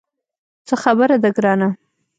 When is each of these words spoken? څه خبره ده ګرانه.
څه 0.67 0.75
خبره 0.83 1.15
ده 1.23 1.29
ګرانه. 1.37 1.69